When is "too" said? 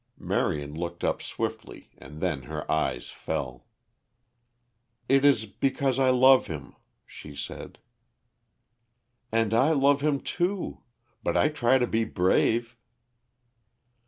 10.19-10.81